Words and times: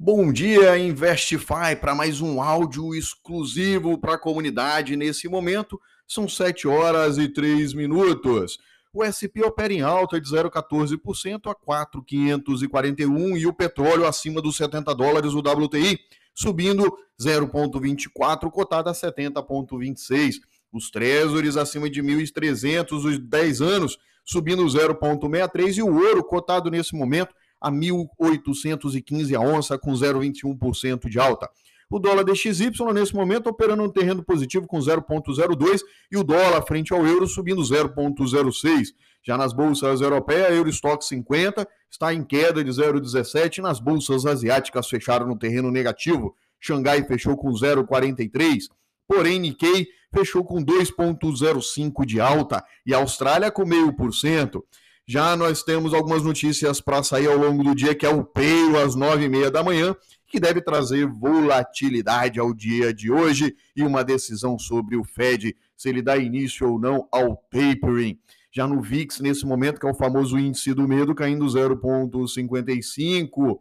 Bom 0.00 0.32
dia, 0.32 0.78
Investify, 0.78 1.74
para 1.80 1.92
mais 1.92 2.20
um 2.20 2.40
áudio 2.40 2.94
exclusivo 2.94 3.98
para 3.98 4.14
a 4.14 4.18
comunidade 4.18 4.94
nesse 4.94 5.28
momento. 5.28 5.80
São 6.06 6.28
7 6.28 6.68
horas 6.68 7.18
e 7.18 7.26
3 7.28 7.74
minutos. 7.74 8.60
O 8.94 9.02
SP 9.02 9.42
opera 9.42 9.72
em 9.72 9.82
alta 9.82 10.20
de 10.20 10.30
0,14% 10.30 11.50
a 11.50 11.54
4,541 11.56 13.36
e 13.36 13.48
o 13.48 13.52
petróleo 13.52 14.06
acima 14.06 14.40
dos 14.40 14.56
70 14.56 14.94
dólares, 14.94 15.34
o 15.34 15.40
WTI, 15.40 15.98
subindo 16.32 16.96
0,24, 17.20 18.48
cotado 18.52 18.88
a 18.90 18.92
70,26. 18.92 20.36
Os 20.72 20.92
Treasuries 20.92 21.56
acima 21.56 21.90
de 21.90 22.00
1.300, 22.00 22.92
os 22.92 23.18
10 23.18 23.60
anos, 23.60 23.98
subindo 24.24 24.64
0,63 24.64 25.78
e 25.78 25.82
o 25.82 25.92
ouro 25.92 26.22
cotado 26.22 26.70
nesse 26.70 26.94
momento 26.94 27.34
a 27.60 27.70
1.815 27.70 29.34
a 29.34 29.40
onça, 29.40 29.78
com 29.78 29.92
0,21% 29.92 31.08
de 31.08 31.18
alta. 31.18 31.48
O 31.90 31.98
dólar 31.98 32.22
DXY, 32.22 32.70
nesse 32.92 33.14
momento, 33.14 33.48
operando 33.48 33.82
um 33.82 33.90
terreno 33.90 34.22
positivo 34.22 34.66
com 34.66 34.78
0,02 34.78 35.80
e 36.12 36.18
o 36.18 36.22
dólar 36.22 36.62
frente 36.62 36.92
ao 36.92 37.06
euro 37.06 37.26
subindo 37.26 37.62
0,06. 37.62 38.88
Já 39.22 39.38
nas 39.38 39.54
bolsas 39.54 40.02
europeias, 40.02 40.54
Eurostock 40.54 41.02
50 41.02 41.66
está 41.90 42.12
em 42.12 42.22
queda 42.22 42.62
de 42.62 42.70
0,17 42.70 43.58
nas 43.58 43.80
bolsas 43.80 44.26
asiáticas 44.26 44.86
fecharam 44.86 45.26
no 45.26 45.38
terreno 45.38 45.70
negativo. 45.70 46.36
Xangai 46.60 47.04
fechou 47.04 47.36
com 47.38 47.50
0,43, 47.52 48.68
porém 49.06 49.38
Nikkei 49.38 49.86
fechou 50.14 50.44
com 50.44 50.62
2,05 50.62 52.04
de 52.04 52.20
alta 52.20 52.62
e 52.84 52.92
a 52.92 52.98
Austrália 52.98 53.50
com 53.50 53.64
0,5%. 53.64 54.62
Já 55.10 55.34
nós 55.34 55.62
temos 55.62 55.94
algumas 55.94 56.22
notícias 56.22 56.82
para 56.82 57.02
sair 57.02 57.28
ao 57.28 57.38
longo 57.38 57.64
do 57.64 57.74
dia, 57.74 57.94
que 57.94 58.04
é 58.04 58.10
o 58.10 58.22
peio 58.22 58.78
às 58.78 58.94
nove 58.94 59.24
e 59.24 59.28
meia 59.28 59.50
da 59.50 59.64
manhã, 59.64 59.96
que 60.26 60.38
deve 60.38 60.60
trazer 60.60 61.06
volatilidade 61.06 62.38
ao 62.38 62.52
dia 62.52 62.92
de 62.92 63.10
hoje 63.10 63.56
e 63.74 63.82
uma 63.82 64.04
decisão 64.04 64.58
sobre 64.58 64.98
o 64.98 65.04
Fed, 65.04 65.56
se 65.74 65.88
ele 65.88 66.02
dá 66.02 66.18
início 66.18 66.70
ou 66.70 66.78
não 66.78 67.08
ao 67.10 67.42
tapering. 67.50 68.18
Já 68.52 68.66
no 68.66 68.82
VIX, 68.82 69.20
nesse 69.20 69.46
momento, 69.46 69.80
que 69.80 69.86
é 69.86 69.90
o 69.90 69.94
famoso 69.94 70.38
índice 70.38 70.74
do 70.74 70.86
medo, 70.86 71.14
caindo 71.14 71.46
0,55. 71.46 73.60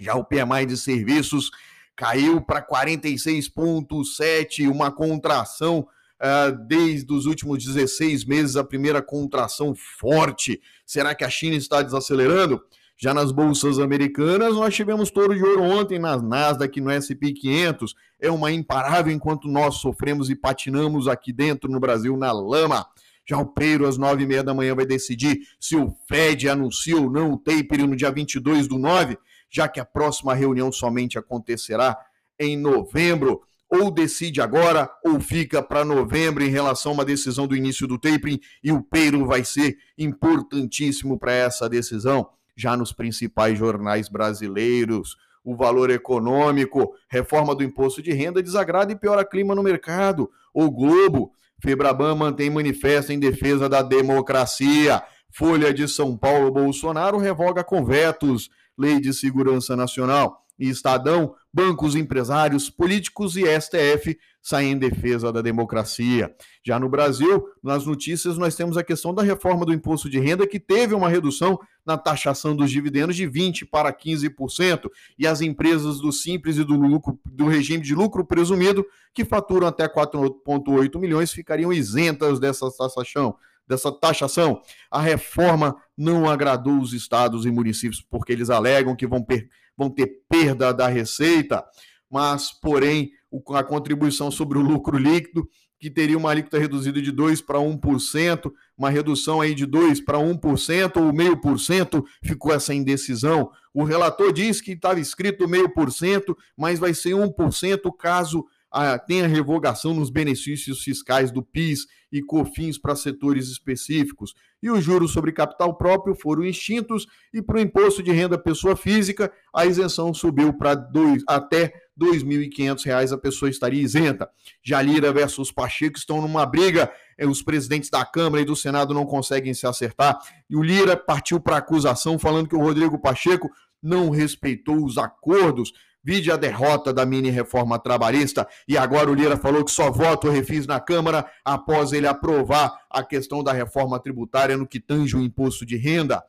Já 0.00 0.14
o 0.14 0.24
PMI 0.24 0.64
de 0.66 0.78
serviços 0.78 1.50
caiu 1.96 2.40
para 2.40 2.66
46,7, 2.66 4.70
uma 4.70 4.90
contração 4.90 5.86
uh, 6.20 6.56
desde 6.66 7.12
os 7.12 7.26
últimos 7.26 7.64
16 7.64 8.24
meses, 8.24 8.56
a 8.56 8.64
primeira 8.64 9.02
contração 9.02 9.74
forte. 9.74 10.60
Será 10.86 11.14
que 11.14 11.24
a 11.24 11.30
China 11.30 11.56
está 11.56 11.82
desacelerando? 11.82 12.62
Já 12.96 13.12
nas 13.12 13.32
bolsas 13.32 13.80
americanas, 13.80 14.54
nós 14.54 14.74
tivemos 14.74 15.10
touro 15.10 15.34
de 15.34 15.42
ouro 15.42 15.62
ontem 15.62 15.98
nas 15.98 16.22
Nasdaq 16.22 16.80
no 16.80 16.90
SP 16.94 17.34
500. 17.34 17.94
É 18.20 18.30
uma 18.30 18.52
imparável 18.52 19.12
enquanto 19.12 19.48
nós 19.48 19.76
sofremos 19.76 20.30
e 20.30 20.36
patinamos 20.36 21.08
aqui 21.08 21.32
dentro 21.32 21.70
no 21.70 21.80
Brasil 21.80 22.16
na 22.16 22.30
lama. 22.30 22.86
Já 23.26 23.38
o 23.38 23.46
Peiro, 23.46 23.86
às 23.86 23.98
nove 23.98 24.22
e 24.22 24.26
meia 24.26 24.44
da 24.44 24.54
manhã, 24.54 24.74
vai 24.74 24.86
decidir 24.86 25.40
se 25.58 25.74
o 25.74 25.92
Fed 26.06 26.48
anuncia 26.48 26.96
ou 26.96 27.10
não 27.10 27.32
o 27.32 27.38
tapering 27.38 27.86
no 27.86 27.96
dia 27.96 28.12
22 28.12 28.68
do 28.68 28.78
9 28.78 29.18
já 29.54 29.68
que 29.68 29.78
a 29.78 29.84
próxima 29.84 30.34
reunião 30.34 30.72
somente 30.72 31.16
acontecerá 31.16 31.96
em 32.40 32.56
novembro, 32.56 33.42
ou 33.70 33.88
decide 33.88 34.40
agora 34.40 34.90
ou 35.04 35.20
fica 35.20 35.62
para 35.62 35.84
novembro 35.84 36.42
em 36.42 36.48
relação 36.48 36.90
a 36.90 36.94
uma 36.94 37.04
decisão 37.04 37.46
do 37.46 37.56
início 37.56 37.86
do 37.86 37.96
tapering 37.96 38.40
e 38.62 38.72
o 38.72 38.82
Peiro 38.82 39.24
vai 39.24 39.44
ser 39.44 39.76
importantíssimo 39.96 41.18
para 41.18 41.32
essa 41.32 41.68
decisão, 41.68 42.28
já 42.56 42.76
nos 42.76 42.92
principais 42.92 43.56
jornais 43.56 44.08
brasileiros. 44.08 45.16
O 45.44 45.54
valor 45.54 45.90
econômico, 45.90 46.94
reforma 47.08 47.54
do 47.54 47.62
imposto 47.62 48.02
de 48.02 48.12
renda 48.12 48.42
desagrada 48.42 48.92
e 48.92 48.96
piora 48.96 49.24
clima 49.24 49.54
no 49.54 49.62
mercado. 49.62 50.30
O 50.52 50.70
Globo, 50.70 51.32
Febraban 51.62 52.14
mantém 52.14 52.50
manifesto 52.50 53.12
em 53.12 53.18
defesa 53.18 53.68
da 53.68 53.82
democracia. 53.82 55.02
Folha 55.30 55.74
de 55.74 55.86
São 55.86 56.16
Paulo, 56.16 56.50
Bolsonaro 56.50 57.18
revoga 57.18 57.62
convetos. 57.62 58.50
Lei 58.76 59.00
de 59.00 59.12
Segurança 59.12 59.76
Nacional 59.76 60.44
e 60.58 60.68
Estadão, 60.68 61.34
bancos, 61.52 61.94
empresários, 61.96 62.70
políticos 62.70 63.36
e 63.36 63.42
STF 63.60 64.16
saem 64.40 64.72
em 64.72 64.78
defesa 64.78 65.32
da 65.32 65.40
democracia. 65.40 66.34
Já 66.62 66.78
no 66.78 66.88
Brasil, 66.88 67.44
nas 67.62 67.86
notícias, 67.86 68.36
nós 68.36 68.54
temos 68.54 68.76
a 68.76 68.84
questão 68.84 69.14
da 69.14 69.22
reforma 69.22 69.64
do 69.64 69.72
imposto 69.72 70.08
de 70.08 70.20
renda, 70.20 70.46
que 70.46 70.60
teve 70.60 70.94
uma 70.94 71.08
redução 71.08 71.58
na 71.84 71.96
taxação 71.96 72.54
dos 72.54 72.70
dividendos 72.70 73.16
de 73.16 73.26
20% 73.26 73.68
para 73.70 73.92
15%, 73.92 74.90
e 75.18 75.26
as 75.26 75.40
empresas 75.40 75.98
do 75.98 76.12
Simples 76.12 76.58
e 76.58 76.64
do, 76.64 76.74
lucro, 76.74 77.18
do 77.24 77.46
regime 77.46 77.82
de 77.82 77.94
lucro 77.94 78.24
presumido, 78.24 78.84
que 79.14 79.24
faturam 79.24 79.66
até 79.66 79.88
4,8 79.88 80.98
milhões, 81.00 81.32
ficariam 81.32 81.72
isentas 81.72 82.38
dessa 82.38 82.70
taxação 82.70 83.36
dessa 83.66 83.90
taxação, 83.92 84.60
a 84.90 85.00
reforma 85.00 85.76
não 85.96 86.28
agradou 86.28 86.78
os 86.78 86.92
estados 86.92 87.46
e 87.46 87.50
municípios 87.50 88.00
porque 88.00 88.32
eles 88.32 88.50
alegam 88.50 88.96
que 88.96 89.06
vão, 89.06 89.22
per 89.22 89.48
vão 89.76 89.90
ter 89.90 90.22
perda 90.28 90.72
da 90.72 90.86
receita, 90.86 91.64
mas, 92.10 92.52
porém, 92.52 93.10
a 93.50 93.64
contribuição 93.64 94.30
sobre 94.30 94.56
o 94.58 94.62
lucro 94.62 94.96
líquido, 94.96 95.48
que 95.80 95.90
teria 95.90 96.16
uma 96.16 96.30
alíquota 96.30 96.58
reduzida 96.58 97.02
de 97.02 97.10
2 97.10 97.42
para 97.42 97.58
1%, 97.58 98.50
uma 98.78 98.88
redução 98.88 99.40
aí 99.40 99.54
de 99.54 99.66
2 99.66 100.00
para 100.00 100.18
1% 100.18 100.96
ou 100.96 101.12
meio 101.12 101.36
por 101.36 101.58
cento, 101.58 102.04
ficou 102.22 102.54
essa 102.54 102.72
indecisão. 102.72 103.50
O 103.74 103.84
relator 103.84 104.32
diz 104.32 104.60
que 104.60 104.72
estava 104.72 105.00
escrito 105.00 105.48
meio 105.48 105.68
por 105.68 105.92
cento, 105.92 106.36
mas 106.56 106.78
vai 106.78 106.94
ser 106.94 107.10
1% 107.10 107.94
caso 107.98 108.46
a, 108.74 108.98
tem 108.98 109.22
a 109.22 109.28
revogação 109.28 109.94
nos 109.94 110.10
benefícios 110.10 110.82
fiscais 110.82 111.30
do 111.30 111.42
PIS 111.42 111.86
e 112.10 112.20
COFINS 112.20 112.76
para 112.76 112.96
setores 112.96 113.48
específicos. 113.48 114.34
E 114.60 114.68
os 114.68 114.82
juros 114.82 115.12
sobre 115.12 115.30
capital 115.30 115.76
próprio 115.76 116.14
foram 116.14 116.44
extintos 116.44 117.06
e 117.32 117.40
para 117.40 117.56
o 117.56 117.60
imposto 117.60 118.02
de 118.02 118.10
renda 118.10 118.36
pessoa 118.36 118.74
física, 118.74 119.32
a 119.54 119.64
isenção 119.64 120.12
subiu 120.12 120.52
para 120.52 120.74
dois, 120.74 121.22
até 121.28 121.64
R$ 121.64 121.72
2.500 122.00 123.12
a 123.12 123.18
pessoa 123.18 123.48
estaria 123.48 123.80
isenta. 123.80 124.28
Jalira 124.62 125.12
versus 125.12 125.52
Pacheco 125.52 125.96
estão 125.96 126.20
numa 126.20 126.44
briga, 126.44 126.90
eh, 127.16 127.26
os 127.26 127.42
presidentes 127.42 127.90
da 127.90 128.04
Câmara 128.04 128.42
e 128.42 128.44
do 128.46 128.56
Senado 128.56 128.92
não 128.92 129.06
conseguem 129.06 129.54
se 129.54 129.66
acertar, 129.66 130.18
e 130.50 130.56
o 130.56 130.62
Lira 130.62 130.96
partiu 130.96 131.40
para 131.40 131.58
acusação 131.58 132.18
falando 132.18 132.48
que 132.48 132.56
o 132.56 132.60
Rodrigo 132.60 132.98
Pacheco 132.98 133.48
não 133.80 134.10
respeitou 134.10 134.84
os 134.84 134.98
acordos 134.98 135.72
Vide 136.04 136.30
a 136.30 136.36
derrota 136.36 136.92
da 136.92 137.06
mini-reforma 137.06 137.78
trabalhista 137.78 138.46
e 138.68 138.76
agora 138.76 139.10
o 139.10 139.14
Lira 139.14 139.38
falou 139.38 139.64
que 139.64 139.70
só 139.70 139.90
vota 139.90 140.28
o 140.28 140.30
refis 140.30 140.66
na 140.66 140.78
Câmara 140.78 141.24
após 141.42 141.94
ele 141.94 142.06
aprovar 142.06 142.78
a 142.90 143.02
questão 143.02 143.42
da 143.42 143.54
reforma 143.54 143.98
tributária 143.98 144.54
no 144.54 144.66
que 144.66 144.78
tange 144.78 145.16
o 145.16 145.22
imposto 145.22 145.64
de 145.64 145.78
renda. 145.78 146.22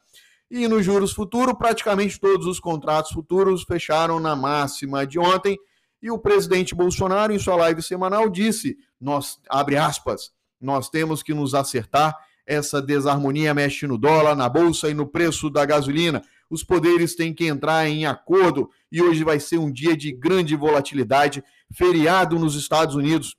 E 0.50 0.66
nos 0.70 0.86
juros 0.86 1.12
futuros, 1.12 1.56
praticamente 1.58 2.18
todos 2.18 2.48
os 2.48 2.58
contratos 2.58 3.12
futuros 3.12 3.64
fecharam 3.64 4.18
na 4.18 4.34
máxima 4.34 5.06
de 5.06 5.20
ontem 5.20 5.58
e 6.02 6.10
o 6.10 6.18
presidente 6.18 6.74
Bolsonaro, 6.74 7.34
em 7.34 7.40
sua 7.40 7.58
live 7.58 7.82
semanal, 7.82 8.30
disse: 8.30 8.78
nós, 9.02 9.40
abre 9.50 9.76
aspas, 9.76 10.32
nós 10.62 10.90
temos 10.90 11.22
que 11.22 11.34
nos 11.34 11.54
acertar. 11.54 12.16
Essa 12.48 12.80
desarmonia 12.82 13.56
mexe 13.56 13.88
no 13.88 13.98
dólar, 13.98 14.36
na 14.36 14.48
bolsa 14.48 14.88
e 14.88 14.94
no 14.94 15.08
preço 15.08 15.50
da 15.50 15.66
gasolina 15.66 16.22
os 16.50 16.64
poderes 16.64 17.16
têm 17.16 17.34
que 17.34 17.46
entrar 17.46 17.88
em 17.88 18.06
acordo 18.06 18.70
e 18.92 19.02
hoje 19.02 19.24
vai 19.24 19.40
ser 19.40 19.58
um 19.58 19.72
dia 19.72 19.96
de 19.96 20.12
grande 20.12 20.56
volatilidade, 20.56 21.44
feriado 21.74 22.38
nos 22.38 22.56
Estados 22.56 22.96
Unidos 22.96 23.36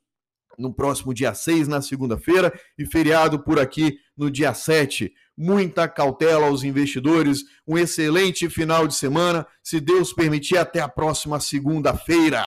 no 0.59 0.73
próximo 0.73 1.13
dia 1.13 1.35
6, 1.35 1.69
na 1.69 1.83
segunda-feira, 1.83 2.53
e 2.79 2.87
feriado 2.87 3.43
por 3.43 3.59
aqui 3.59 3.99
no 4.17 4.31
dia 4.31 4.55
7. 4.55 5.13
Muita 5.37 5.87
cautela 5.87 6.47
aos 6.47 6.65
investidores, 6.65 7.45
um 7.67 7.77
excelente 7.77 8.49
final 8.49 8.87
de 8.87 8.95
semana, 8.95 9.47
se 9.63 9.81
Deus 9.81 10.13
permitir, 10.13 10.57
até 10.57 10.81
a 10.81 10.89
próxima 10.89 11.39
segunda-feira. 11.41 12.35